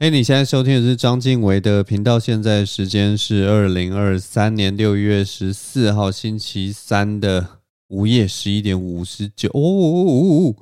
[0.00, 2.20] 嘿，你现在收听的是章晋唯的频道。
[2.20, 7.44] 现在时间是二零二三年六月十四号星期三的
[7.88, 9.50] 午夜十一点五十九。
[9.52, 10.54] 哦，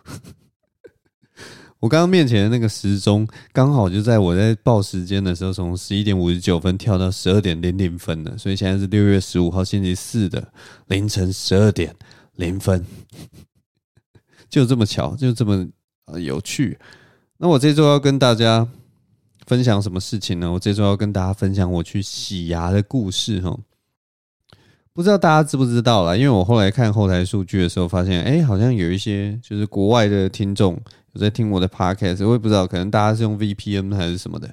[1.80, 8.38] 我刚刚面前的那个时钟刚好就在我在报时间的时候，从十一点五十九分跳到十二点零零分了。
[8.38, 10.50] 所以现在是六月十五号星期四的
[10.86, 11.94] 凌晨十二点
[12.36, 12.82] 零分，
[14.48, 15.68] 就这么巧，就这么
[16.18, 16.78] 有趣。
[17.36, 18.66] 那我这周要跟大家。
[19.46, 20.50] 分享什么事情呢？
[20.52, 23.56] 我这周要跟大家分享我去洗牙的故事哈。
[24.92, 26.16] 不知道大家知不知道啦？
[26.16, 30.72] 因为我后来看后台数据的时候，发现哎，好像有一些就是国外的听众
[31.12, 34.52] 有在听我的 podcast，我也不知道，可能大家是用 VPN 还是什么的，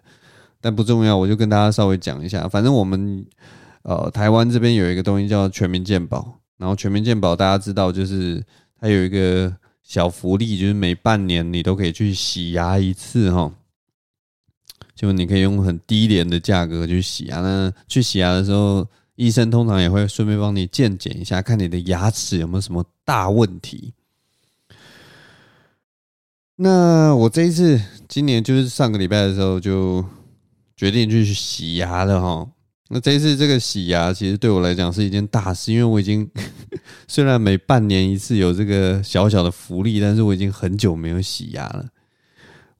[0.59, 2.47] 但不重要，我就跟大家稍微讲一下。
[2.49, 3.25] 反正我们
[3.83, 8.43] 呃台湾这边有一个东西叫全民健保，然后全民健保大家知道，就是
[8.81, 13.49] 它有一个小福利，就是每半年你都可以去洗牙一次哈。
[15.03, 23.91] 就你可以用很低廉的价格去洗牙，那去洗牙的时候，医生通常也会顺便帮你健检一下，看你的牙齿有没有什么大问题。
[26.55, 30.05] 那我这一次今年就是上个礼拜的时候就
[30.77, 32.49] 决定去洗牙了哈。
[32.87, 36.31] 那这一次这个洗牙其实对我来讲是一件大事，因为我已经
[37.09, 41.89] 虽然每半年一次有这个小小的福利，但是我已经很久没有洗牙了。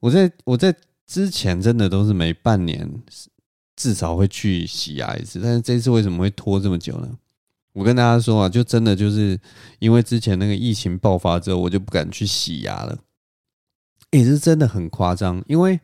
[0.00, 0.74] 我在我在。
[1.14, 2.90] 之前真的都是每半年
[3.76, 7.08] 至少会去洗牙一次，但是这次为什么会拖这么久呢？
[7.72, 9.38] 我跟大家说啊，就真的就是
[9.78, 12.98] 因为之前那个疫情爆发之后，我就不敢去洗牙了。
[14.10, 15.78] 也是真的很夸张，因为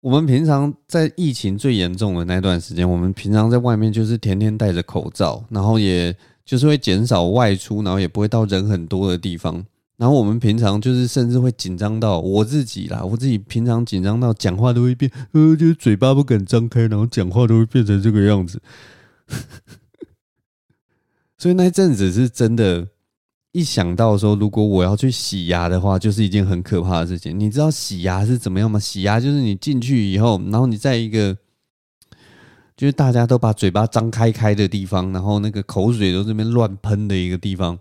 [0.00, 9.66] 我们平常在疫情最严重的那段时间，我们平常在外面就是天天戴着口罩，然后也就是会减少外出，然后也不会到人很多的地方。
[9.98, 18.62] 然后我们平常就是甚至会紧张到我自己啦，我自己平常紧张到讲话都会变，呃，就是嘴巴不敢张开，然后讲话都会变成这个样子。
[21.36, 22.86] 所以那一阵子是真的，
[23.50, 27.38] 一想到说如果我要去洗牙的话，就是一件很可怕的事情。
[27.38, 28.78] 你知道洗牙是怎么样吗？
[28.78, 31.36] 洗牙就是你进去以后，然后你在一个
[32.76, 37.76] 就是大家都把嘴巴张开开的地方，然后那个口水都这边乱喷的一个地方。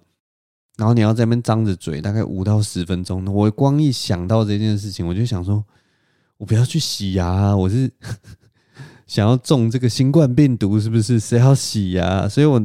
[0.78, 3.26] 然后你要在那边张着嘴，大概五到十分钟。
[3.26, 5.64] 我光一想到这件事情，我就想说，
[6.38, 7.92] 我不要去洗牙啊，我是
[9.08, 11.20] 想要中这个新冠病毒，是不是？
[11.20, 12.30] 谁要洗牙？
[12.30, 12.64] 所以我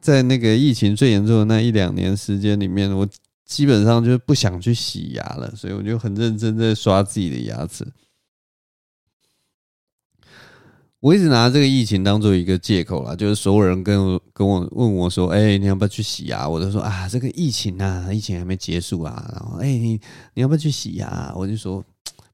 [0.00, 3.08] 在那个疫情最严重的那一两年时间里面，我
[3.46, 5.50] 基本上就不想去洗牙了。
[5.56, 7.86] 所以我就很认真在刷自己的牙齿。
[11.00, 19.98] 我一直拿这个疫情当做一个借口啦，就是所有人跟我跟我问我说：“哎，你要不要去洗牙？”我都说：“啊，这个疫情啊，疫情还没结束啊。”然后，哎，你
[20.34, 21.32] 你要不要去洗牙？
[21.34, 21.82] 我就说：“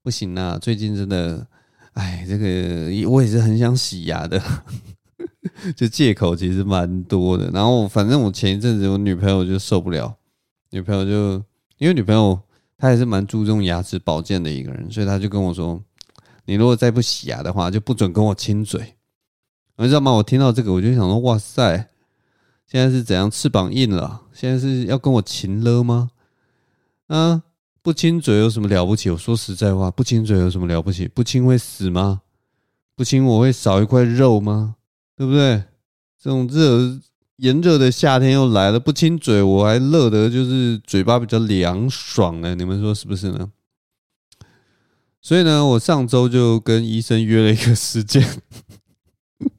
[0.03, 1.47] 不行啊，最近真的，
[1.93, 4.43] 哎，这个我也是很想洗牙的。
[5.77, 7.49] ”就借口其实蛮多的。
[7.53, 10.17] 然后，反正我前一阵子我女朋友就受不了，
[10.71, 11.35] 女朋友就
[11.79, 12.37] 因为女朋友
[12.77, 15.81] 她也是蛮注重牙齿保健的一个人，所以她就跟我说。
[16.47, 18.95] 你如果再不洗牙的话，就不准跟我亲嘴，
[19.77, 20.13] 你知道吗？
[20.13, 21.89] 我听到这个，我就想说，哇塞，
[22.67, 24.23] 现在是怎样翅膀硬了？
[24.33, 26.11] 现在是要跟我亲了吗？
[27.09, 27.43] 啊，
[27.83, 29.11] 不亲嘴有什么了不起？
[29.11, 31.07] 我说实在话，不亲嘴有什么了不起？
[31.09, 32.23] 不亲会死吗？
[32.95, 34.77] 不亲我会少一块肉吗？
[35.17, 35.65] 对不对？
[36.19, 36.99] 这种热
[37.37, 42.55] 炎热的夏天又来了，不亲嘴我还乐得就是嘴巴比较凉爽呢。
[42.55, 43.51] 你们说是不是呢？
[45.27, 48.25] 所以呢，我上周就跟医生约了一个时间。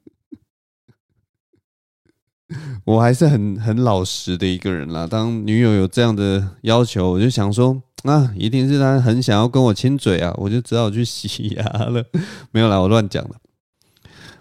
[2.86, 5.06] 我还是很很老实的一个人啦。
[5.06, 12.02] 当女友有这样的要求，我就想说，啊，一定是她很想要跟我亲嘴啊，我就只好去洗牙了。
[12.50, 13.34] 没有啦，我乱讲的。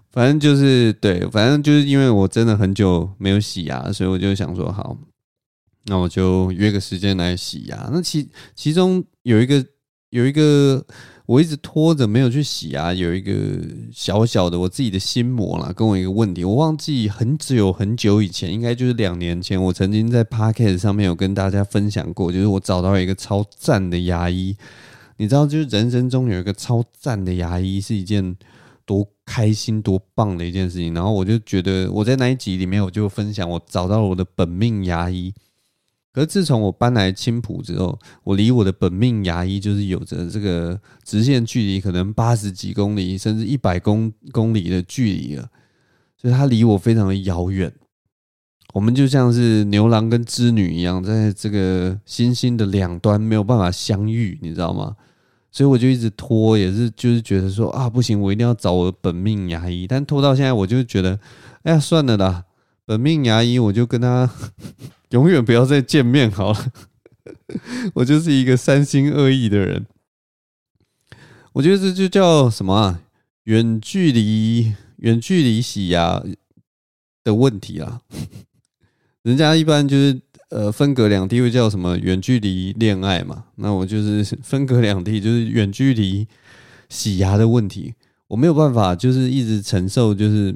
[0.10, 4.98] 反正就是对，反正就是因为我真的很久没有洗牙，所以我就想说，好，
[5.88, 7.90] 那我就约个时间来洗牙。
[7.92, 9.66] 那其其中有一个
[10.10, 10.86] 有一个。
[11.28, 13.34] 我一直拖着没有去洗牙，有一个
[13.92, 24.56] 小小的我自己的心魔啦，跟我一个问题，我忘记很久很久以前，应该就是两年前，我曾经在 Podcast 上面有跟大家分享过，就是我找到一个超赞的牙医，
[25.18, 28.38] 你知道，就是人生中有一个超赞的牙医是一件
[28.86, 35.34] 多开心多棒的一件事情，然后我就觉得我在那一集里面我就分享我找到了我的本命牙医。
[36.14, 45.48] 可是自从我搬来青浦之后，我离我的本命牙医就是有着这个直线距离，可能八十几公里甚至一百公公里的距离了，
[46.20, 47.72] 所以他离我非常的遥远。
[48.74, 54.96] 我们就像是牛郎跟织女一样，在这个星星的两端没有办法相遇，你知道吗？
[55.50, 59.88] 所以我就一直拖，也是就是觉得说啊，不行，我一定要找我的本命牙医。
[59.88, 61.18] 但拖到现在，我就觉得，
[61.64, 62.44] 哎呀，算了啦，
[62.88, 64.30] 本命牙医我就跟他
[65.12, 66.72] 永远不要再见面好了。
[67.96, 69.86] 我就是一个三心二意的人。
[71.52, 73.02] 我觉得这就叫什么啊？
[73.44, 76.24] 远距离远距离洗牙
[77.26, 78.00] 的问题啊。
[79.24, 86.26] 人家一般就是呃分隔两地会叫什么远距离恋爱嘛，那我就是分隔两地就是远距离
[86.88, 87.96] 洗牙的问题，
[88.30, 90.56] 我没有办法就是一直承受，就是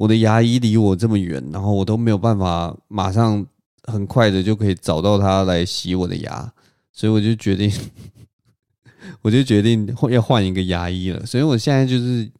[0.00, 3.46] 我的牙医离我这么远，然后我都没有办法马上
[3.84, 6.50] 很快的就可以找到他来洗我的牙，
[6.90, 7.70] 所以我就决定，
[9.20, 12.30] 我就决定要换一个牙医了，所以我现在就是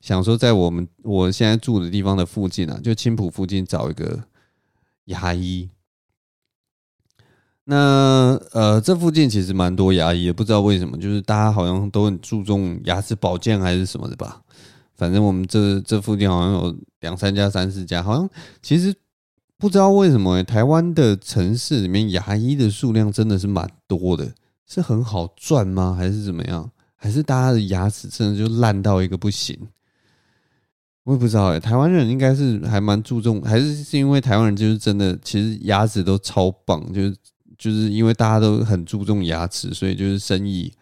[0.00, 4.22] 想说在我们我现在住的地方的附近啊，就青浦附近找一个。
[5.06, 5.68] 牙医，
[7.64, 14.40] 那呃，这附近其实蛮多牙医的，不知道为什么，就是大家好像都很注重牙齿保健还是什么的吧。
[15.02, 18.30] 反正我们这这附近好像有两三家、三四家，好像
[18.62, 18.94] 其实
[19.58, 24.32] 不知道为什么，台湾的城市里面牙医的数量真的是蛮多的，
[24.64, 25.92] 是很好赚吗？
[25.98, 26.70] 还是怎么样？
[26.94, 29.58] 还是大家的牙齿真的就烂到一个不行？
[31.02, 37.16] 我也不知道哎，台湾人应该是还蛮注重，还是是因为台湾人就是真的，其实牙齿都超棒，就是
[37.58, 40.72] 就是因为大家都很注重牙齿，所以就是生意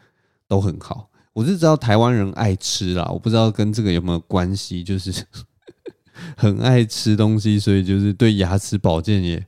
[0.46, 1.09] 都很好。
[1.32, 5.12] 我是知道台湾人爱吃啦，我不知道跟这个有没有关系，就是
[6.36, 9.46] 很爱吃东西，所以就是对牙齿保健也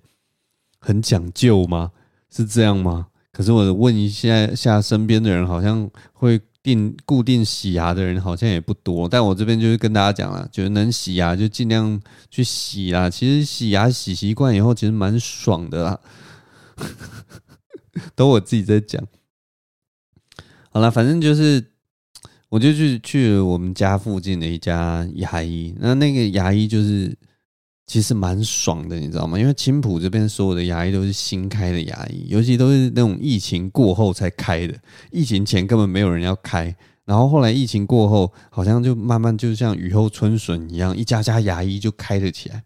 [0.79, 1.93] 很讲究吗？
[2.31, 3.09] 是这样吗？
[3.33, 6.41] 可是我问一下下身边的人，好像会。
[6.65, 12.01] 定固定洗牙的人好像也不多，但我这边就是跟大家讲了，就是能洗牙就尽量
[12.31, 13.11] 去洗啦。
[13.11, 16.01] 其实洗牙洗习惯以后，其实蛮爽的啦。
[18.15, 19.05] 都我自己在讲。
[20.71, 21.72] 好了，反正就是，
[22.53, 27.17] 我就去去了我们家附近的一家牙医，那那个牙医就是。
[27.85, 29.39] 其实蛮爽的，你知道吗？
[29.39, 34.75] 因为青浦这边所有的牙医都是新开的牙医，尤其都是那种疫情过后才开的。
[35.11, 42.63] 疫情前根本没有人要开，然后后来疫情过后，好像就慢慢就像雨后春笋一样，一家家牙医就开了起来。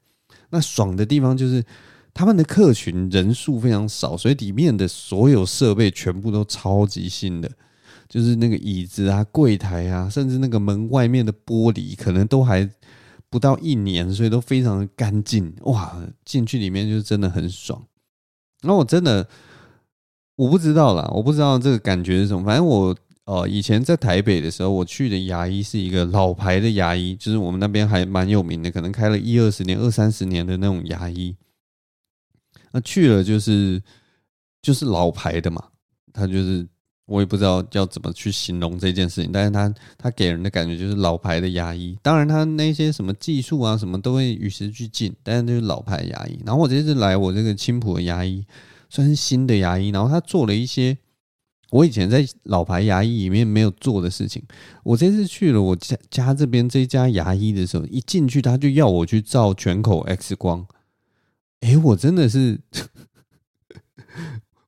[0.51, 1.65] 那爽的地方就是
[2.15, 7.51] 他们的客群人数非常少，所以里面的所有设备全部都超级新的，
[8.09, 12.69] 就是那个椅子啊、柜台啊，甚至那个门外面的玻璃，可能都还。
[13.29, 16.01] 不到一年，所以都非常的干净哇！
[16.25, 17.85] 进去里面就真的很爽。
[18.63, 19.29] 那我真的
[20.37, 22.45] 我不知道啦，我不知道这个感觉是什么。
[22.45, 31.37] 反正我呃以前在台北的时候，我去的牙医是一个老牌的牙医，就是我们那边还蛮有名的，可能开了一二十年、二三十年的那种牙医。
[32.71, 33.83] 那去了就是
[34.63, 35.63] 就是老牌的嘛，
[36.13, 36.67] 他就是。
[37.07, 46.37] 我也不知道要怎么去形容这件事情，但是他他给人的感觉就是老牌的牙医，当然他那些什么技术啊什么都会与时俱进，但是就是老牌牙医。
[46.45, 48.45] 然后我这次来我这个青浦的牙医，
[48.91, 50.99] 算是新的牙医，然后他做了一些
[51.71, 54.43] 我以前在老牌牙医里面没有做的事情。
[54.83, 60.67] 我这次去了我家家这边这家牙医的时候，一进去他就要我去照全口 X 光，
[61.61, 62.59] 诶，我真的是，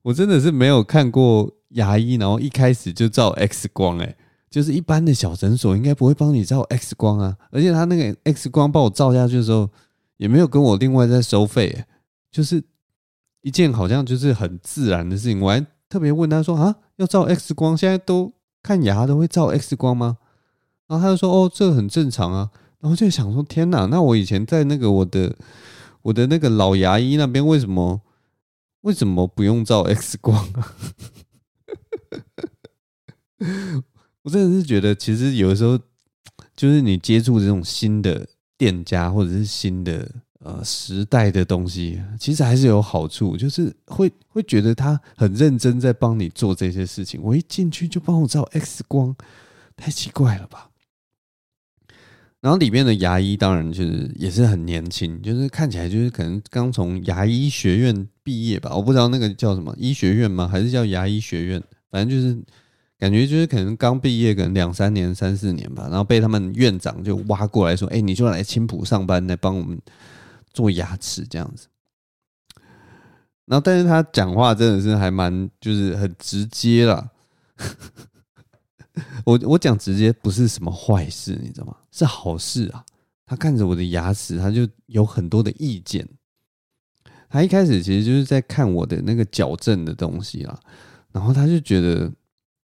[0.02, 1.57] 我真的是没有看过。
[1.70, 4.16] 牙医，然后一开始就照 X 光，哎，
[4.50, 7.36] 就是一般的小诊所应该不会帮你照 X 光啊。
[7.50, 9.68] 而且他那个 X 光帮我照下去的时候，
[10.16, 11.84] 也没有跟我另外再收费，
[12.30, 12.62] 就是
[13.42, 15.40] 一件好像就是很自然的事情。
[15.40, 18.32] 我还特别问他说啊，要照 X 光，现在都
[18.62, 20.18] 看牙都会照 X 光吗？
[20.86, 22.50] 然后他就说哦，这很正常啊。
[22.80, 25.36] 然后就想说天哪，那我以前在那个我的
[26.02, 28.00] 我的那个老牙医那边，为什么
[28.82, 30.74] 为什么不用照 X 光啊？
[34.22, 35.78] 我真的是觉得，其实有的时候，
[36.56, 38.26] 就是你接触这种新的
[38.56, 47.20] 店家或者是新的呃时代的东西，其实还是有好处，就是会会觉得他很认真在帮你做这些事情。
[47.22, 49.14] 我一进去就帮我照 X 光，
[49.76, 50.70] 太奇怪了吧？
[52.40, 60.46] 然后里面的牙医当然就是也是很年轻，就是看起来就是可能刚从牙医学院毕业吧，我不知道那个叫什么医学院吗？
[60.46, 61.62] 还是叫牙医学院？
[61.90, 62.36] 反正就是
[62.98, 69.78] 感觉就是可能刚毕业，可能两三年、三四年吧，然后被他们院长就挖过来说：“哎，你就来青浦上班，来帮我们
[70.52, 71.68] 做牙齿这样子。”
[73.46, 77.10] 然后，但是他讲话真的是还蛮就是很直接啦。
[79.24, 81.76] 我我讲直接不是什么坏事，你知道吗？
[81.90, 82.84] 是好事啊！
[83.24, 86.06] 他看着我的牙齿，他就有很多的意见。
[87.28, 90.58] 他一开始其实就是在看我的那个矫正的东西啦，
[91.18, 92.08] 然后他就觉得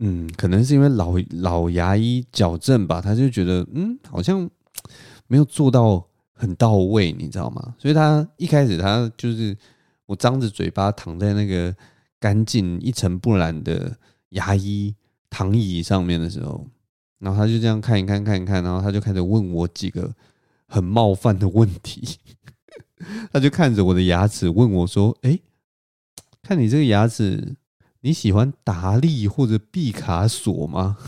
[0.01, 4.47] 嗯，可能是因为老老牙医矫正吧，他就觉得嗯，好像
[5.27, 7.75] 没有做到很到位，你知道吗？
[7.79, 9.57] 所以他一开始他就是
[10.05, 11.75] 我张着嘴巴躺在那个
[12.21, 13.97] 干净一尘不染的
[14.31, 14.95] 牙医
[15.31, 16.67] 躺椅上面的时候，
[17.21, 20.15] 然后他就这样看一看看一看，然后他就开始问我几个
[20.67, 22.19] 很冒犯的问题，
[23.33, 25.41] 他就看着我的牙齿问我说：“哎，
[26.43, 27.57] 看你这个牙齿。”
[28.03, 30.99] 你喜欢达利或者毕卡索吗？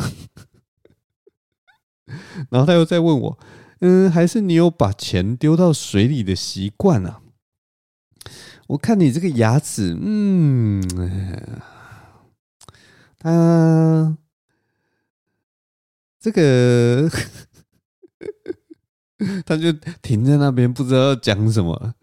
[2.51, 3.39] 然后他又再问我，
[3.81, 7.21] 嗯，还是你有把钱丢到水里的习惯啊？
[8.69, 10.83] 我看你这个牙齿，嗯，
[13.19, 14.17] 他
[16.21, 17.11] 这个
[19.45, 21.95] 他就停在那边，不知道讲什么。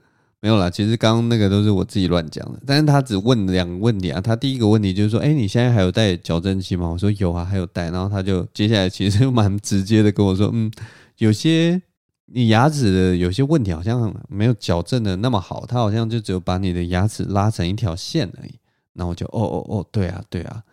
[0.43, 2.59] 没有啦，其实刚刚那个都是我自己乱讲的。
[2.65, 4.19] 但是他只问两个问题啊。
[4.19, 10.71] 他第一个问题就是说：“哎，你现在还有带矫正器吗？”我说：“有啊，还有带。”然后他就接下来其实蛮直接的跟我说：“嗯，
[11.19, 11.79] 有些
[12.25, 18.55] 你牙齿的有些问题好像没有矫正的那么好，他好像就只有把你的牙齿拉成一条线而已。”
[18.93, 20.63] 然后我就：“哦哦哦，对啊对啊。”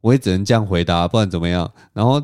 [0.00, 1.70] 我也只能这样回答，不然怎么样？
[1.92, 2.22] 然后。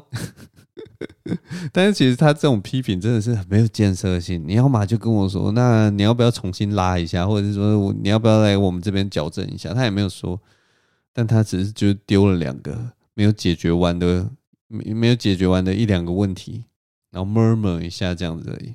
[1.72, 4.42] 但是其实他这种批评真的是很没有建设性。
[4.46, 9.72] 你要嘛就跟我说，那你要不要重新拉一下，或者是说你要不要来我们这边矫正一下？
[9.72, 10.40] 他也没有说，
[11.12, 14.28] 但他只是就丢了两个没有解决完的
[14.68, 16.64] 没没有解决完的一两个问题，
[17.10, 18.74] 然后 murmur 一下这样子而已。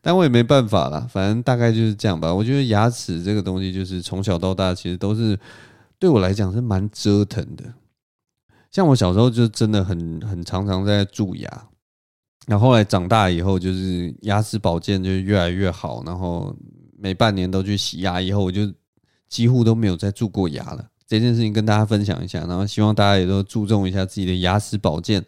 [0.00, 2.32] 但我也没办法啦，反正大概就是这样吧。
[2.32, 5.36] 我觉得牙齿这个东西，就是从小到大其实都是
[5.98, 7.64] 对我来讲是蛮折腾的。
[8.76, 11.68] 像我小时候就真的很很常常在蛀牙，
[12.46, 16.54] 然后后来长大以后就是牙齿保健就越来越好，然后
[16.98, 18.70] 每半年都去洗牙，以后我就
[19.30, 20.86] 几乎都没有再蛀过牙了。
[21.06, 25.24] 这件事情跟大家分享一下，然后希望大家也都注重一下自己的牙齿保健，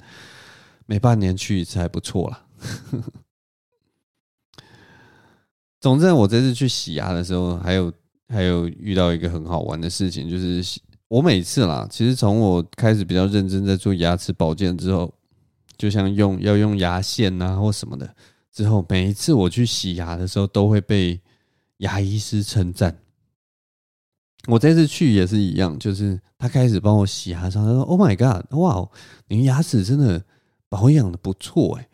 [0.84, 2.44] 每半年去一次还不错啦。
[5.80, 7.90] 总之，我这次去洗牙的时候，还有
[8.28, 10.62] 还有遇到一个很好玩的事情，就是。
[11.08, 15.12] 我每次啦，其实从我开始比较认真在做牙齿保健之后，
[15.76, 18.14] 就像用要用牙线啊或什么的，
[18.52, 21.18] 之后每一次我去洗牙的时候，都会被
[21.78, 22.98] 牙医师称赞。
[24.46, 28.88] 我这次去也是一样，就是他开始帮我洗牙的时候，他说：“Oh my god，哇，
[29.28, 30.24] 你牙齿真的
[30.68, 31.88] 保养的不错哎。”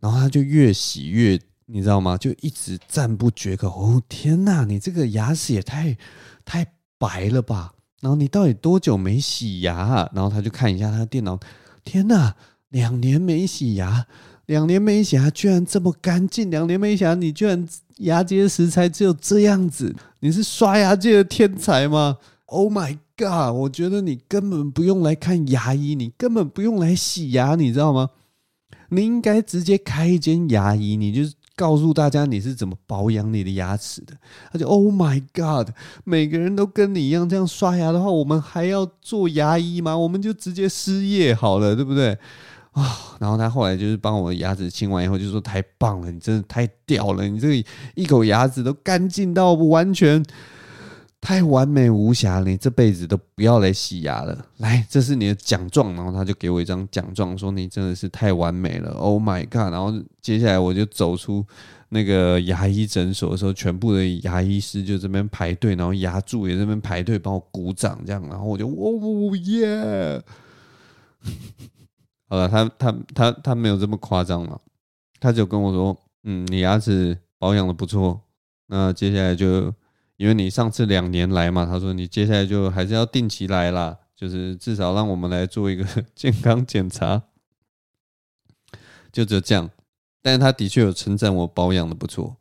[0.00, 2.16] 然后他就越洗越，你知道吗？
[2.16, 3.68] 就一直赞不绝口。
[3.68, 5.96] 哦天哪，你这个牙齿也太
[6.44, 7.74] 太白了吧！
[8.00, 10.08] 然后你到底多久没洗牙？
[10.14, 11.38] 然后他就看一下他的电脑，
[11.84, 12.34] 天哪，
[12.70, 14.06] 两年没洗牙，
[14.46, 16.50] 两年没洗牙，居然这么干净！
[16.50, 19.94] 两年没洗牙，你居然牙结石才只有这样子？
[20.20, 22.16] 你是刷牙界的天才吗
[22.46, 23.54] ？Oh my god！
[23.54, 28.10] 我觉得你根本不用来看牙医，你根本不用来洗牙，你知道吗？
[28.88, 31.34] 你应该直接开一间牙医，你就是。
[31.60, 34.14] 告诉大家你是怎么保养你的牙齿的，
[34.50, 35.68] 他就 Oh my God，
[36.04, 39.94] 每个人都跟你一样这样刷牙的话，我们还要做牙医吗？
[39.94, 42.16] 我们就直接失业好了，对不对？
[42.72, 50.24] 啊、然后他后来就是帮我牙齿清完以后，就说太棒了，你真的太屌了，你这个一口牙齿都干净到完全。
[51.22, 54.46] 太完美无瑕了，你这辈子都不要来洗牙了。
[54.56, 55.94] 来，这是你的奖状。
[55.94, 58.92] 然后他就给我一张奖状，说你真的是太完美了。
[58.92, 59.70] Oh my god！
[59.70, 61.44] 然后接下来我就走出
[61.90, 68.22] 那个牙医诊所的时候，全部的牙医师就这边排队，然后牙助也这边排队帮我鼓掌，这样。
[68.30, 70.22] 然后我就哦耶！
[72.28, 74.58] 好了，他他他他没有这么夸张嘛，
[75.20, 78.18] 他就跟我说，嗯，你牙齿保养的不错。
[78.68, 79.70] 那接下来就。
[80.20, 85.82] 因为你上次两年来嘛，他说你接下来就还是要定期来啦，就是至少让我们来做一个
[86.14, 87.22] 健康检查，
[89.10, 89.70] 就只有这样。
[90.20, 92.36] 但是他的确有称赞我保养的不错，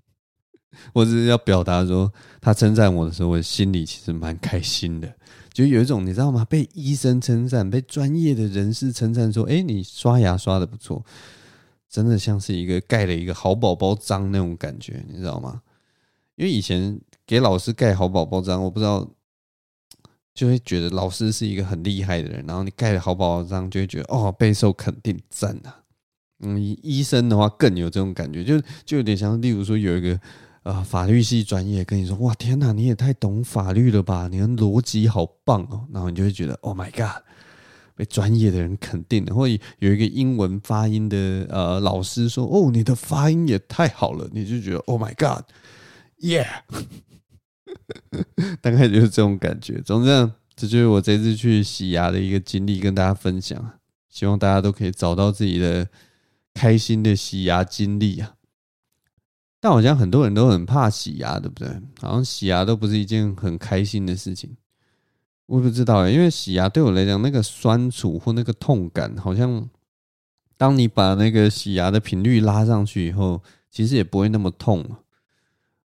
[0.92, 2.12] 我只是要表达说，
[2.42, 5.10] 他称赞我的时候，我心里其实蛮开心的，
[5.50, 6.44] 就有一种你知道吗？
[6.44, 11.02] 被医生称赞，被专业的人士称赞说，哎，你刷牙刷的不错，
[11.88, 15.62] 真的像是一个盖了一个好宝宝章那种感觉，你知道吗？
[16.38, 19.06] 因为以前给老师盖好宝宝章，我不知道，
[20.32, 22.44] 就会觉得老师是一个很厉害的人。
[22.46, 25.82] 然后你盖了好宝宝章，就会觉得哦，备受肯定，赞啊！
[26.38, 30.20] 嗯，医生的话更有这种感觉，就就有点像，例如说有一个
[30.62, 34.28] 呃法律系专业跟你说，哇，天哪，你也太懂法律了吧？
[34.28, 37.20] 你的逻辑好棒哦，然后你就会觉得，Oh my God，
[37.96, 39.34] 被专业的人肯定了。
[39.34, 39.58] 或有
[39.92, 45.44] 一个英文发音的呃老师说，哦，你的发音也太好了，你就觉得，Oh my God。
[46.20, 46.62] ，Yeah!
[48.60, 49.80] 大概就是这种感觉。
[49.80, 53.72] 总之，这就是我这次去洗牙的一个经历，跟大家分享。
[54.08, 55.88] 希望大家都可以找到自己的
[56.54, 58.34] 开心的洗牙经历啊！
[59.60, 61.68] 但好像很多人都很怕洗牙，对不对？
[62.00, 64.56] 好像洗牙都不是一件很开心的事情。
[65.46, 69.68] 我不知道，因为洗牙对我来讲，那个酸楚或那个痛感，好像
[70.56, 75.00] 当你把那个洗牙的频率拉上去以后，其实也不会那么痛了。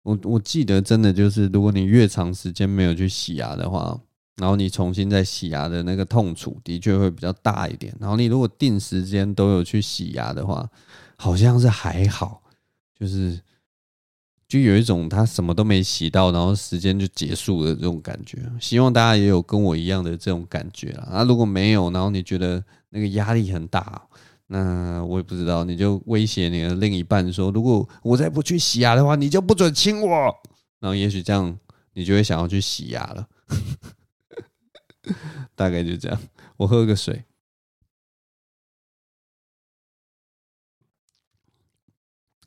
[0.04, 4.00] 我我记得真的就是，如果你越长时间没有去洗牙的话，
[4.38, 7.94] 然后你重新再洗牙的那个痛楚的确会比较大一点。
[8.00, 10.68] 然后你如果定时间都有去洗牙的话，
[11.18, 12.42] 好像是还好，
[12.98, 13.40] 就是
[14.48, 18.40] 就有一种他什么都没洗到，然后时间就结束了这种感觉。
[18.60, 21.24] 希望大家也有跟我一样的这种感觉啊。
[21.24, 24.02] 如果没有，然后你觉得那个压力很大，
[24.52, 30.36] 那我也不知道，你就威胁你的另一半说，如果我再不去洗牙的话，你就不准亲我。
[30.80, 31.56] 然后也许这样
[31.94, 33.28] 你就会想要去洗牙了。
[35.54, 36.20] 大概就这样，
[36.58, 37.24] 我喝个水。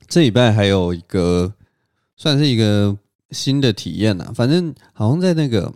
[0.07, 1.53] 这礼拜还有一个
[2.17, 2.97] 算是一个
[3.31, 5.73] 新的体验呐，反正好像在那个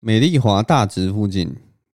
[0.00, 1.54] 美丽华大直附近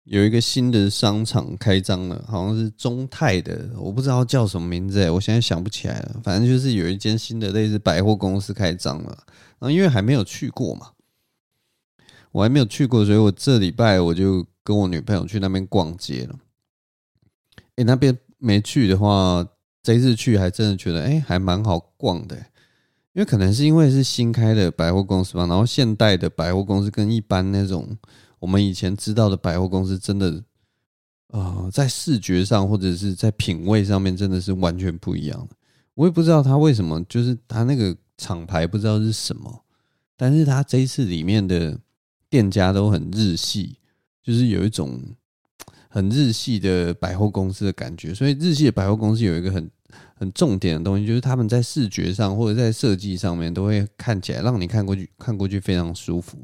[0.06, 6.20] 有一个新的商场开张了，好像是中泰的，我不知道叫什么名字，我现在想不起来了。
[6.22, 9.24] 反正就是有一间新的类似百货公司开张了，
[9.58, 10.92] 然后因为还没有去过嘛。
[12.30, 16.38] 我还没有去过，所以我这礼拜我就跟我女朋友去那边逛街了。
[17.74, 19.44] 诶，那边没去的话，
[19.82, 22.36] 这一次去还真的觉得，诶，还蛮好逛的。
[23.12, 27.96] 因为可能是因为是新开的百货公司吧，然后现代的百货公司跟一般那种
[28.46, 30.40] 我们以前知道的百货公司，真的，
[31.32, 35.56] 呃，在视觉上或者是在品味上面，真的是完全不一样的。
[35.94, 39.64] 我也不知道他为什么，就是他那个厂牌不知道是什么，
[40.16, 41.78] 但是他这一次里面的。
[42.28, 43.78] 店家都很日系，
[44.20, 45.00] 就是有一种
[45.88, 48.12] 很日系的百货公司的感觉。
[48.12, 49.70] 所以日系的百货公司有一个很
[50.16, 56.36] 很重点的东西，就是他们在视觉上或者在设计上面都会看起来让你看过去看过去非常舒服。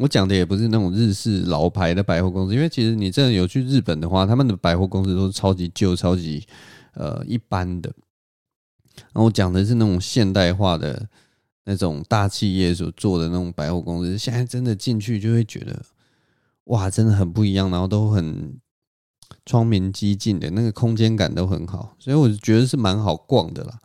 [0.00, 6.46] 我讲的也不是那种日式老牌的百货公司，因为其实你真的有去日本的话，他们的百货公司都是超级旧、超级
[6.94, 7.92] 呃一般的。
[8.96, 11.08] 然后我讲的是那种现代化的。
[11.64, 15.80] 那种大企业所做的那种百货公司，现在真的进去就会觉得，
[16.64, 18.58] 哇，真的很不一样，然后都很
[19.44, 23.78] 窗明几净的，那个空间感都很好，所以我觉得是蛮好逛的啦。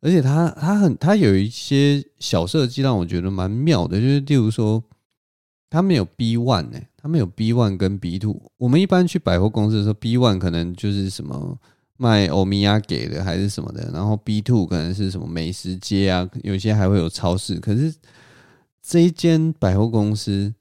[0.00, 4.82] 而且它它很它有一些小设计让我觉得蛮妙的，就是例如说，
[5.70, 8.50] 他没有 B one 呢，它没有 B one 跟 B two。
[8.56, 11.58] 我们一般去百货公司的时候，B one 可能就是什么。
[11.98, 17.58] 卖欧米亚给的还是什么的，然后 B two 可能是什么美食街啊，有些还会有超市。
[17.58, 17.90] 可是
[18.82, 20.52] 这一间百货公司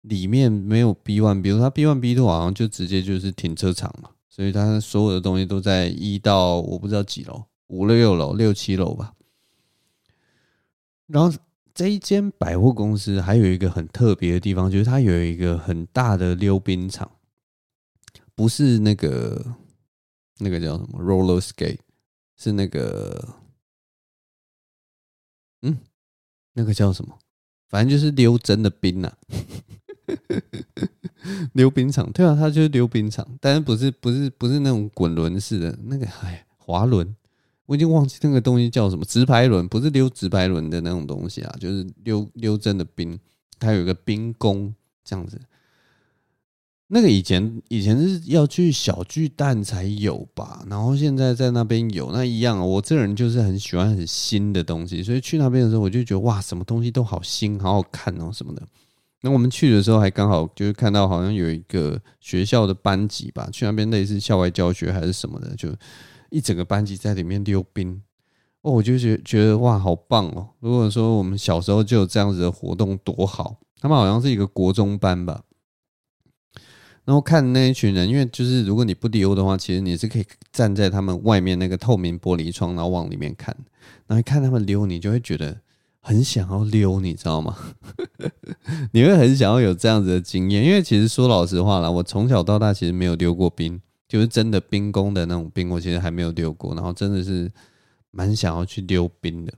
[0.00, 9.12] 里面没有 B one，比如它 B one、B two 好像就直接就是停车场嘛，所以它所有的东西都在一到我不知道几楼，五六楼、六七楼吧。
[11.06, 11.32] 然后
[11.74, 17.10] 这一间百货公司还有一个很特别的地方，就是它有一个很大的溜冰场，
[18.34, 19.56] 不是那个。
[20.42, 21.80] 那个叫什么？Roller skate
[22.38, 23.34] 是那个，
[25.60, 25.76] 嗯，
[26.54, 27.18] 那个叫什么？
[27.68, 29.12] 反正就是溜真的冰呐、
[31.52, 32.10] 溜冰场。
[32.10, 37.14] 对啊，它就是溜冰场，但是不是不是不是那种滚轮式的那个，哎，滑轮。
[37.70, 43.16] 我已经忘记那个东西叫什么，直排轮，不是溜直排轮的那种东西啊，就是溜溜针的冰。
[43.60, 45.40] 它有一个冰宫这样子。
[46.88, 52.58] 那个以前以前是要去小巨蛋才有吧，然后现在在那边有，那一样。
[52.58, 58.66] 我这人就是很喜欢很新的东西，所以去那边的时候我就觉得哇，什么东西都好新，好好看哦什么的。
[59.22, 65.72] 那我们去的时候还刚好就是看到好像有一个学校的班级吧，去那边类似校外教学还是什么的，就
[66.30, 68.02] 一整个班级在里面溜冰。
[68.62, 70.48] 哦，我就觉觉得哇，好棒哦！
[70.60, 73.56] 如果说我们小时候就有这样子的活动多好。
[73.80, 75.42] 他们好像是一个国中班吧。
[77.06, 83.56] 然后看那一群人，因为就是如果你不溜的话，其实你是可以站在他们外面那个透明玻璃窗，然后往里面看，
[84.06, 85.62] 然后看他们溜，你就会觉得
[86.00, 87.56] 很想要溜，你知道吗？
[88.92, 97.48] 你会很想要有这样子的经验，因为其实说老实话啦，我从小到大其实没有溜过冰，就是真的冰宫的那种冰，我其实还没有溜过，然后真的是
[98.10, 99.54] 蛮想要去溜冰的。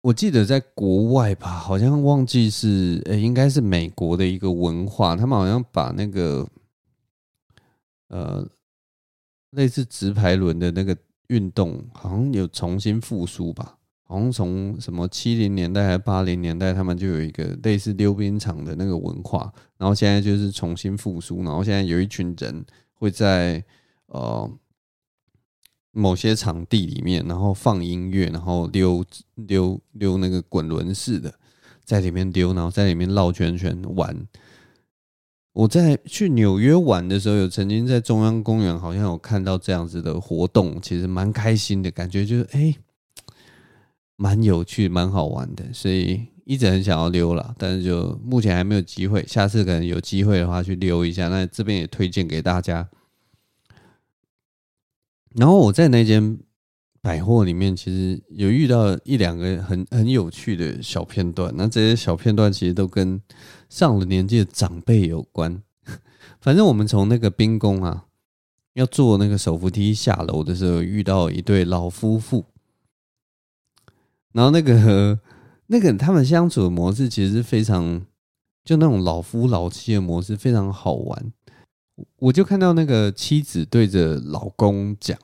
[0.00, 6.46] 我记得在国外吧，好像忘记是诶、欸，应该是美国的一个文化，他们好像把那个
[8.06, 8.48] 呃
[9.50, 10.96] 类似直排轮的那个
[11.26, 13.76] 运动，好像有重新复苏吧。
[14.14, 23.64] 好像从什么七零年代还是八零年代，他们就有一个类似溜冰场的那个文化，然后现在就是重新复苏，然后现在有一群人会在
[24.06, 24.48] 呃
[25.90, 31.34] 某些场地里面，然后放音乐，然后溜溜溜那个滚轮式的，
[31.82, 34.16] 在里面溜，然后在里面绕圈圈玩。
[35.54, 42.76] 我在去纽约玩的时候，有曾经在中央公园好像有看到这样子的活动，其实蛮开心的感觉，就是哎。
[44.16, 51.28] 蛮有趣，蛮好玩的，所以一直很想要溜啦，但是就目前还没有机会，下次可能有机会的话去溜一下。
[51.28, 52.88] 那这边也推荐给大家。
[55.34, 56.38] 然后我在那间
[57.02, 61.52] 百货里面，其实有遇到一两个很很有趣的小片段。
[61.56, 63.20] 那这些小片段其实都跟
[63.68, 65.60] 上了年纪的长辈有关。
[66.40, 68.06] 反正我们从那个冰宫啊，
[68.74, 72.44] 要坐那个手扶梯下楼的时候，遇到一对老夫妇。
[74.34, 75.18] 然后那个
[75.68, 78.02] 那个他们相处的模式其实是非常，
[78.64, 81.32] 就那种老夫老妻的模式非常好玩。
[82.18, 85.16] 我就看到那个妻子对着老公讲，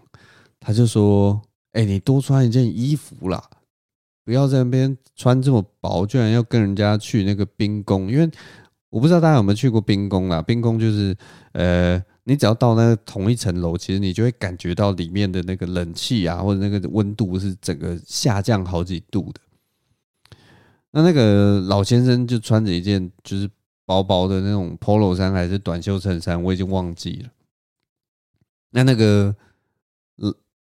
[0.59, 1.43] 他就说
[1.75, 3.43] ：“哎，你多穿一件衣服啦，
[4.25, 8.11] 不要在那边穿这么薄，居然要跟人家去那个冰宫。
[8.11, 8.31] 因为
[8.89, 11.15] 我不知道大家有没有去过冰宫啦，冰宫就是
[11.53, 19.41] 呃。”你只要到那同一层楼，其实你就会感觉到里面的那个冷气啊，或者那个温度是整个下降好几度的。
[20.93, 23.49] 那那个老先生就穿着一件就是
[23.87, 27.31] 薄薄的那种 polo 衫还是短袖衬衫，我已经忘记了。
[28.71, 29.35] 那那个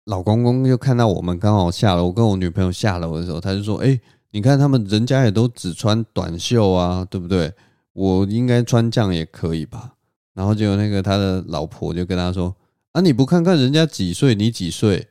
[0.06, 4.00] 老公公又看到我们刚好下楼，跟我女朋友下楼的时候，他就说：“哎，
[4.32, 7.54] 你看他们人家也都只穿短袖啊，对不对？
[7.93, 9.93] 我应该穿这样也可以吧？”
[10.39, 12.56] 然后就那个他的老婆就跟他说
[12.93, 15.10] ：“啊，你不看看人家几岁，你几岁？”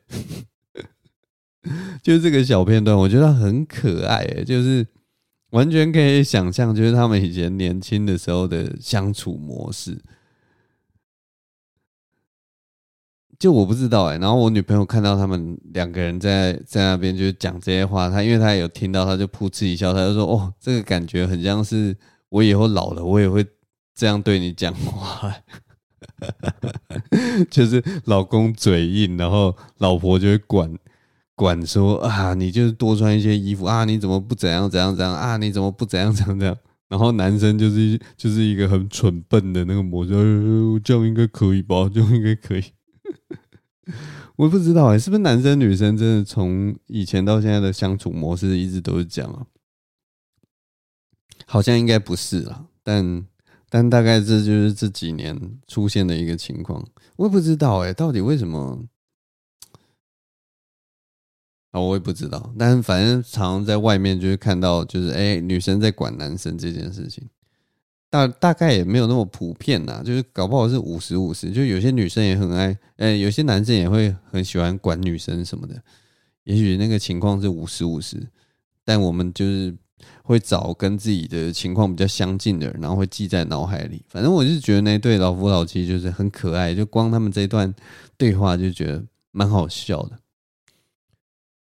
[2.02, 4.86] 就是这个小片段，我觉得很可爱，就是
[5.50, 10.00] 完全可以想象，就是他们以前年轻的时候的相处模式。
[13.38, 21.94] 就我不知道哎，然后我女朋友看到他们两个人在在那边就是讲这些话，她因为她有听到，她就噗嗤一笑，她就说：“哦，这个感觉很像是
[22.30, 23.46] 我以后老了，我也会。”
[23.98, 25.34] 这样对你讲话，
[27.50, 30.72] 就是老公嘴硬，然后老婆就会管
[31.34, 36.56] 管说啊，你就是多穿一些衣服啊，你怎么不怎样怎样怎样啊，你怎么不怎样怎样怎样？
[36.88, 40.10] 然后男生就是就是一个很蠢笨的那个模式，
[40.84, 41.90] 这样应该可以吧？
[41.92, 42.62] 这样应该可以。
[44.36, 49.42] 我也不知道哎，是不是男生女生真的从以前到现在的相处模式一直都是这样啊？
[51.46, 53.26] 好像应该不是啦，但。
[53.70, 56.82] 但大概这就是这几年出现的一个情况，
[57.16, 58.82] 我也不知道哎，到底为什么
[61.72, 61.78] 啊？
[61.78, 62.54] 我也不知道。
[62.58, 67.28] 但反正常常在外面就是看到，就是哎，女生在管男生这件事情，
[68.08, 70.02] 大大概也没有那么普遍呐。
[70.02, 75.82] 就是搞不好是五十五十，就有些女生也很爱，哎，有些男生也会很喜欢管女生什么的。
[76.44, 78.26] 也许那个情况是五十五十，
[78.84, 79.76] 但我们就是。
[80.22, 84.02] 会找跟自己的情况比较相近的人，然后会记在脑海里。
[84.08, 87.74] 反正我就觉得那对老夫老妻就是很可爱，就光他们这段
[88.16, 90.18] 对话就觉得蛮好笑的。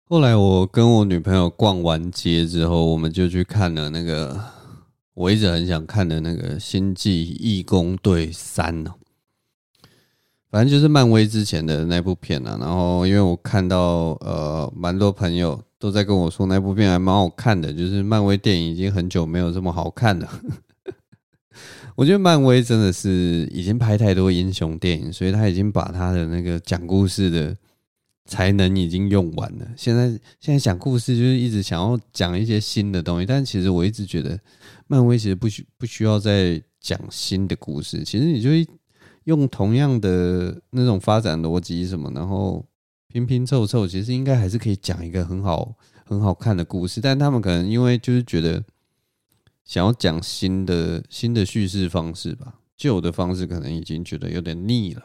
[0.07, 4.39] 后来我跟我女朋友逛完街之后，我们就去看了那个
[5.15, 8.95] 我一直很想看的那个《星际义工队三》哦。
[10.55, 12.57] 反正就是漫威之前的那部片啊。
[12.61, 15.61] 然后因为我看到呃蛮多朋友。
[15.77, 20.41] 都在跟我说那部片还蛮好看的，就是漫威电影已经很久没有这么好看了。
[21.95, 27.55] 我觉得漫威真的是已经拍太多英雄电影，所以他已经把他的那个讲故事的
[28.25, 29.67] 才能已经用完了。
[29.77, 30.09] 现在
[30.41, 34.41] 现在讲故事就是一直想要讲一些新的东西，但其实我一直觉得
[34.87, 38.49] 漫威其实不需不需要再讲新的故事，其实你就
[39.25, 42.65] 用同样的那种发展逻辑什么，然后。
[43.07, 45.73] 拼拼凑凑，其实应该还是可以讲一个很好、
[46.05, 48.61] 很好看的故事，但他们可能因为就是觉得
[49.65, 55.05] 想要讲新的、新的叙事方式吧，旧的方式可能已经觉得有点腻了。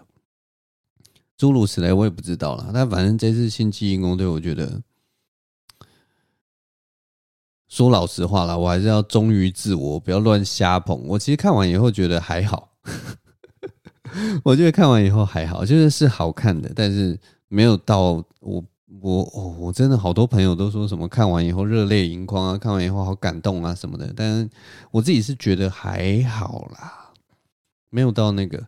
[1.38, 2.72] 诸如此类，我也不知道了。
[2.74, 4.82] 但反正这次《星际异攻队》，我觉得
[7.68, 11.00] 说老实话啦，我还是要忠于自我，不要乱瞎捧。
[11.06, 12.74] 我其实看完以后觉得还好，
[14.44, 17.20] 我觉得看完以后还好，就是是好看的，但是。
[17.52, 18.64] 没有到我
[19.02, 24.48] 我哦，我真的好多朋友都说什么看完以后热泪盈眶啊，看完以后好感动啊什么的，但是
[24.92, 27.10] 我自己是觉得还好啦，
[27.90, 28.64] 没有到那个。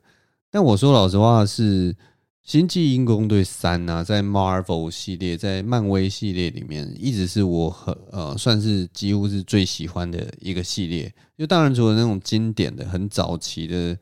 [0.49, 1.95] 但我说老实话是，
[2.41, 11.13] 星际异攻队三啊，在 Marvel 系列，在漫威系列里面，一直是我很呃，算是几乎是最喜欢的一个系列。
[11.37, 13.95] 就当然除了那种经典的、很早期的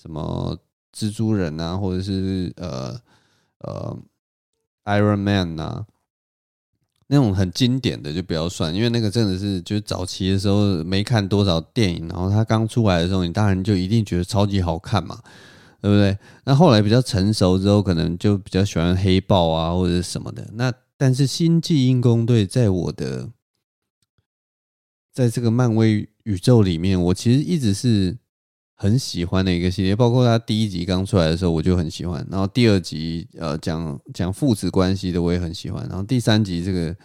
[0.00, 0.56] 什么
[0.94, 3.00] 蜘蛛人啊，或者是呃
[3.58, 3.98] 呃
[4.84, 5.86] Iron Man 啊，
[7.06, 15.18] 那种很经典的就不要算，因为那个真的是就是早期的时候没看多少电影，然后它刚出来的时候，你当然就一定觉得超级好看嘛。
[15.82, 16.18] 对不对？
[16.44, 20.46] 那后来比较成熟之后，可能就比较喜欢黑豹啊，或者什么的。
[20.52, 23.30] 那但是星际异攻队在我的，
[25.10, 28.18] 在这个漫威宇宙里面，我其实一直是
[28.82, 29.94] 很喜欢的一个系列。
[29.94, 32.26] 包括他第一集刚出来的时候，我就很喜欢。
[32.30, 35.86] 然后第二集呃讲讲父子关系的，我也很喜欢。
[35.86, 36.96] 然后第三集这个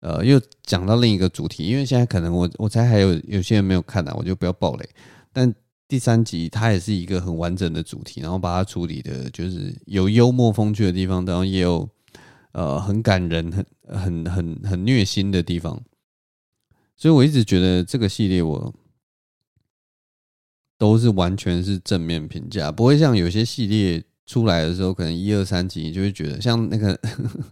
[0.00, 4.88] 呃又讲到另一个主题，因为现在可能我我猜还有有些人没有看啊，我就不要爆雷。
[5.32, 5.54] 但
[5.86, 11.88] 第三集它也是一个很完整的主题，然后把它处理的，就是有幽默风趣的地方，然后也有
[12.52, 13.64] 呃很感人、很
[14.00, 15.80] 很很很虐心的地方。
[16.96, 18.74] 所以我一直觉得这个系列我
[20.82, 26.98] 都是完全是正面评价，不会像有些系列出来的时候，可能一二三集你就会觉得像那个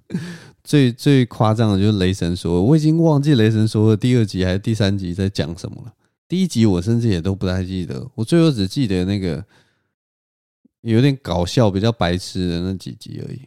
[0.65, 5.93] 最最夸张的就是雷神说，我已经忘记雷神说的第二集还是第三集在讲什么了。
[6.27, 9.45] 第一集我甚至也都不太记得，我最后只记得那个
[10.81, 13.43] 有点搞笑、比较白痴的那几集而已。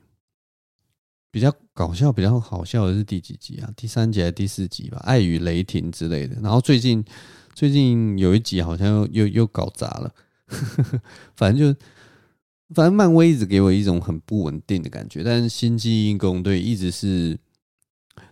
[1.33, 3.67] 比较搞笑、比较好笑的是第几集啊？
[3.75, 4.99] 第三集还是第四集吧？
[4.99, 6.39] 爱与雷霆之类的。
[6.43, 7.03] 然后最近
[7.55, 10.13] 最近有一集好像又又搞砸了，
[11.35, 11.79] 反正就
[12.75, 17.35] 反正漫威一直给我一种很不稳定的感觉，但是星际异攻队一直是。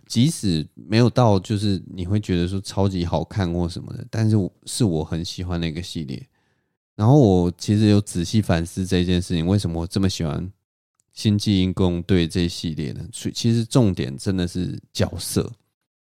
[0.06, 4.36] 即使没有到，就是你会觉得说超级好看或什么的，但是
[4.66, 6.22] 是我很喜欢的一个系列。
[6.94, 10.46] 然后我其实有仔细反思这件事情，为什么我这么喜欢
[11.12, 13.06] 《星际异攻队》这一系列呢？
[13.12, 15.52] 所以其实重点真的是角色，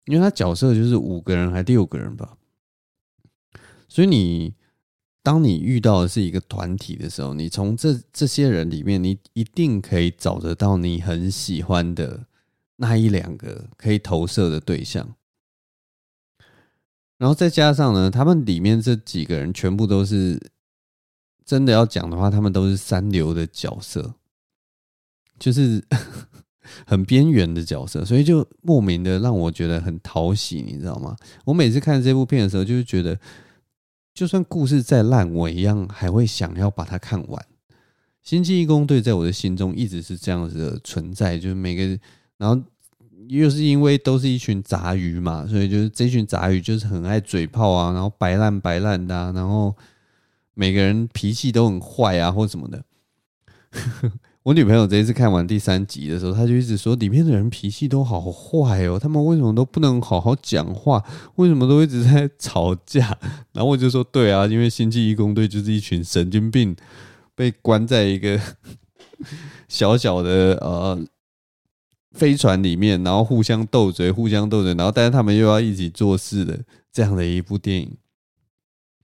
[0.06, 2.36] 因为他角色就是五个人还六个人吧。
[3.88, 4.54] 所以你
[5.22, 12.26] 当你遇到的是一个团体的时候，你从这这些人里面，你一定可以找得到你很喜欢的。
[12.82, 15.14] 那一两个可以投射的对象，
[17.18, 20.40] 然后再加上呢，他们里面这几个人全部都是
[21.44, 24.14] 真的要讲的话，他们都是三流的角色，
[25.40, 25.82] 就是
[26.86, 31.16] 很边缘的角色，所以就莫名的让我觉得很讨喜，你知道吗？
[31.44, 33.18] 我每次看这部片的时候，就是觉得，
[34.14, 37.44] 就算故事再烂，我一样还会想要把它看完。
[38.22, 41.98] 星际异攻队在我的心中一直是这样子的存在，就是每个。
[42.36, 42.62] 然后
[43.28, 49.76] 又是因为都是一群杂鱼嘛，所以就是这群杂鱼就是很爱嘴炮啊，然后白烂白烂的，然后
[50.54, 52.84] 每个人脾气都很坏啊，或什么的。
[54.50, 61.00] 我女朋友这一次看完第三集的时候，她就一直说里面的人脾气都好坏哦，他们为什么都不能好好讲话？
[61.36, 63.16] 为什么都一直在吵架？
[63.52, 66.74] 然后我就说对啊，因为星际异攻队就是一群神经病，
[67.36, 68.40] 被关在一个
[69.68, 71.00] 小小的呃。
[72.12, 76.58] 飞船里面，然后互相斗嘴，互相斗嘴，然后但是他们又要一起做事的
[76.92, 77.96] 这样的一部电影，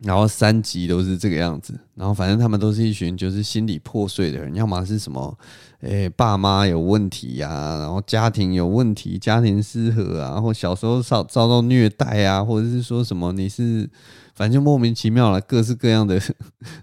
[0.01, 5.39] 然后三集都是这个样子，然后反正他们都是一群就是心理破碎的人，要么是什么，
[5.81, 13.89] 诶，爸妈有问题呀、然后家庭有问题，家庭失和啊，或小时候遭遭到虐待啊，或者是说什么你是，
[14.35, 16.21] 反正就莫名其妙了，各式各样的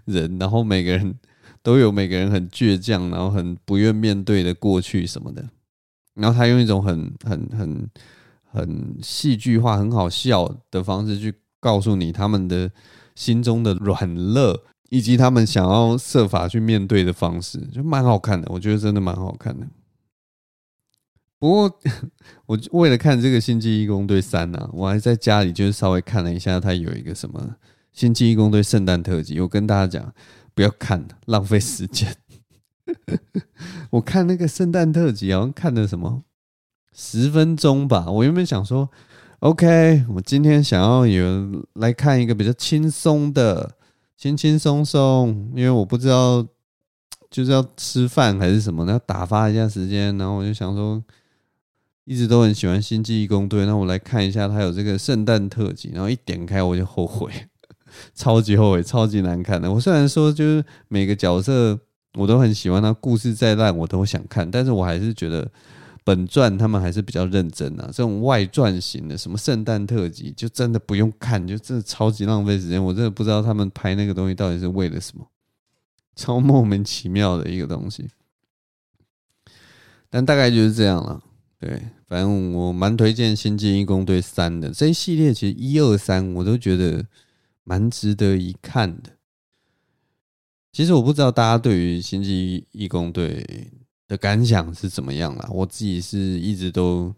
[0.06, 1.14] 人， 然后每个人
[1.62, 5.44] 都有每个人很倔强，然后很不愿面对的过去什么的。
[6.14, 7.90] 然后他用一种很很很
[8.50, 12.70] 很戏剧化、很好笑的方式去告诉你他们的
[13.14, 18.46] 心中的软弱，以及他们想要设法去面对的方式，就蛮好看的。
[18.50, 19.66] 我觉得真的蛮好看的。
[21.38, 21.80] 不过，
[22.46, 27.40] 我为了看这个《星际异攻队三》呢，我还在家里就是稍微看了一下，它有一个什么
[27.92, 29.38] 《星际异攻队圣诞特辑》。
[29.42, 30.14] 我跟大家讲，
[30.54, 32.16] 不要看了，浪费时间。
[33.90, 36.22] 我看那个圣诞特辑，好像看了什么
[36.94, 38.10] 十分钟吧。
[38.10, 38.90] 我原本想说
[39.44, 43.76] ，OK，我今天想要有来看一个比较轻松的，
[44.16, 46.42] 轻轻松松，因为我不知道
[47.30, 50.16] 就是要吃饭还是什么，要打发一下时间。
[50.16, 51.04] 然后我就想说，
[52.06, 55.90] 一直都很喜欢星际异攻队，那我来看一下他有这个圣诞特辑。
[55.92, 57.30] 然后一点开我就后悔，
[58.16, 59.70] 超级后悔，超级难看的。
[59.70, 61.78] 我虽然说就是每个角色。
[62.16, 65.50] 我都很喜欢他，故事再烂我都想看，但是我还是觉得
[66.04, 67.86] 本传他们还是比较认真啊。
[67.86, 72.82] 这种外传型的，什么圣诞特辑，就真的不用看，就真的超级浪费时间。
[72.82, 75.26] 我真的不知道他们拍那个东西到底是为了什么，
[76.14, 78.08] 超莫名其妙的一个东西。
[80.10, 81.20] 但大概就是这样了。
[81.58, 87.06] 对，反正我蛮推荐《星际异攻队三》的这一系列，其实一二三我都觉得
[87.62, 89.12] 蛮值得一看的。
[90.70, 93.42] 其实我不知道大家对于《星际异攻队》
[94.06, 97.14] 的感想是怎么样啦，我自己是一直都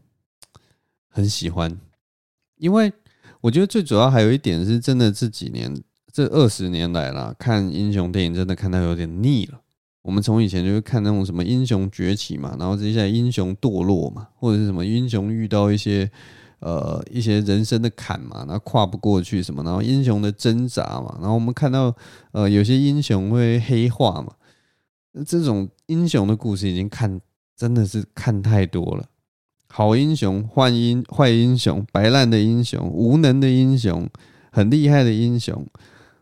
[1.09, 1.77] 很喜欢，
[2.57, 2.93] 因为
[3.41, 5.75] 我觉得最主要还有一点是真的这几年
[6.13, 9.61] 这二十年来啦，看英雄电影真的看到有点腻了。
[10.03, 16.09] 我们从以前就会看那种什么英雄崛起嘛，然后接下来英雄堕落嘛，或者是什么英雄遇到一些
[16.61, 21.93] 呃一些人生的坎嘛，然后跨不过去什么，然后英雄的挣扎嘛，然后我们看到
[22.31, 24.33] 呃有些英雄会黑化嘛，
[25.25, 27.21] 这种英雄的故事已经看
[27.57, 29.09] 真的是看太多了，
[29.69, 34.09] 好英雄、坏英坏英雄、白烂的英雄、无能的英雄、
[34.51, 35.67] 很厉害的英雄。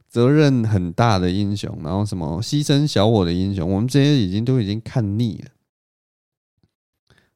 [0.07, 5.51] 责任很大的英雄，然后什么牺牲小我的英雄，我们这些已经都已经看腻了。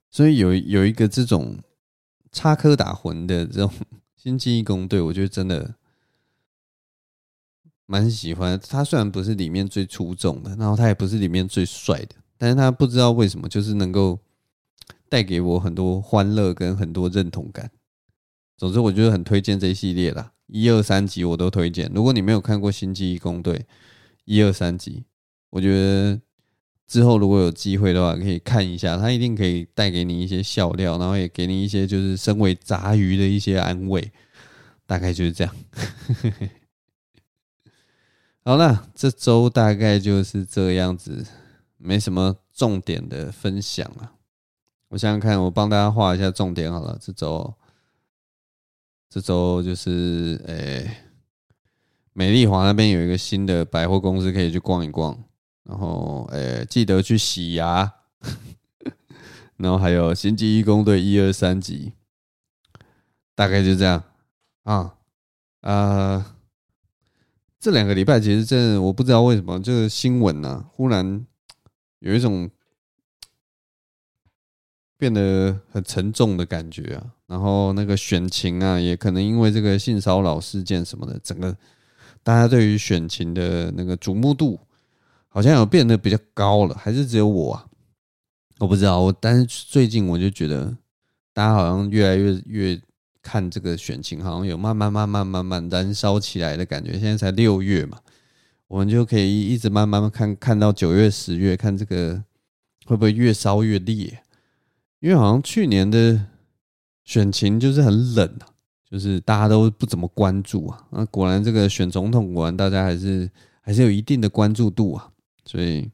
[0.08, 1.58] 所以有有一个这种
[2.30, 3.72] 插科打诨的这种
[4.16, 5.74] 星际义工队，我觉得真的
[7.90, 8.60] 蛮喜欢。
[8.68, 14.18] 他虽然不是里面最出众的，然后他也不是里面最帅的，但是他不知道为什么就是能够
[15.08, 17.70] 带给我很多欢乐跟很多认同感。
[18.58, 20.32] 总之，我觉得很推荐这一系列啦。
[20.48, 21.90] 一二三集我都推荐。
[21.94, 23.54] 如果你没有看过《星际异攻队》
[24.26, 25.04] 一二三集，
[25.48, 26.20] 我觉得
[26.86, 34.10] 之后如果有机会的话，可以看一下，它一定可以带给你一些笑料，然后也给你一些就是身为杂鱼的一些安慰。
[34.86, 35.54] 大概就是这样。
[38.48, 41.26] 好了，这周大概就是这样子，
[41.76, 44.12] 没什么重点的分享了。
[44.88, 47.52] 我想想看，我帮大家画一下重点好了，这周。
[49.10, 50.90] 这周就是，诶、
[52.14, 55.22] 美丽华那边有一个新的百货公司可以去逛一逛，
[55.64, 57.92] 然后，诶、欸，记得去洗牙，
[59.58, 61.92] 然后还有《星际异攻队》一二三集，
[63.34, 64.02] 大概就这样
[64.62, 64.94] 啊
[65.60, 66.26] 啊、呃！
[67.60, 71.26] 这两个礼拜其实真的我不知道为什么这个新闻呢、啊，忽然
[72.00, 72.50] 有一种。
[75.00, 81.56] 变得很沉重的感觉啊，然后那个选情啊，也可能因为这个性骚扰事件什么的，整个
[82.24, 84.58] 大家对于选情的那个瞩目度
[85.28, 87.64] 好像有变得比较高了，还是只有我啊？
[88.58, 90.76] 我不知道，我但是最近我就觉得
[91.32, 92.82] 大家好像越来越越
[93.22, 96.92] 看这个选情，好像有慢慢慢慢慢慢燃烧起来的感觉。
[96.92, 97.98] 现在才六月嘛，
[98.66, 102.22] 我们就可以一直慢慢看看到九月、十月，看这个
[102.86, 104.22] 会不会越烧越烈。
[105.00, 106.26] 因为好像去年的
[107.04, 108.46] 选情就是很冷啊，
[108.90, 110.86] 就是大家都不怎么关注啊。
[110.90, 115.08] 那果然这个选总统，果然大家还是还是有一定的关注度啊。
[115.44, 115.88] 所以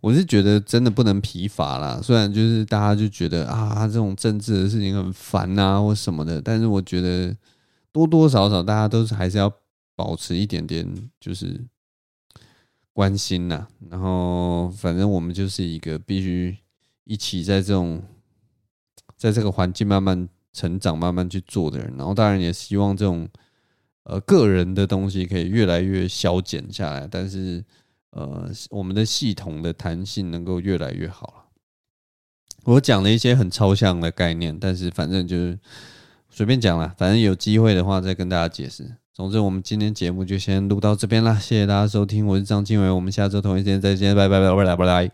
[0.00, 2.00] 我是觉得真的不能疲乏啦。
[2.02, 7.36] 虽然就是大家就觉得啊，这种政治的事情很烦啊或什么的，但是我觉得
[7.92, 9.52] 多多少少大家都是还是要
[9.94, 10.86] 保持一点点
[11.20, 11.60] 就是
[12.92, 13.66] 关心呐。
[13.90, 16.56] 然后反正我们就是一个必须。
[17.10, 18.02] 一起在这种，
[19.16, 23.26] 在这个环境慢慢成长、慢慢去做的人，然后当然也希望这种
[24.02, 27.64] 呃个人的东西可以越来越消减下来，但是
[28.18, 31.44] 呃我们的系统的弹性能够越来越好了。
[32.64, 35.58] 我讲了一些很抽象的概念，但是反正就是
[36.28, 38.96] 随便讲了，反正有机会的话再跟大家解释。
[39.14, 45.10] 总之，我们今天节目就先录到这边啦，谢谢大家收听，我是张经纬，我们下周同一时间再见，拜拜拜拜拜拜。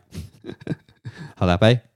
[1.37, 1.94] 好了，拜。